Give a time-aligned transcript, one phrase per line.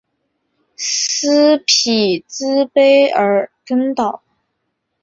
[0.77, 4.23] 斯匹兹卑尔根岛。